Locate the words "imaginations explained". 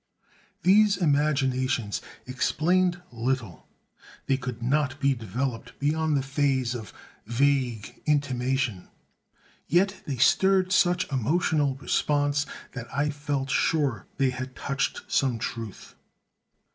0.97-3.03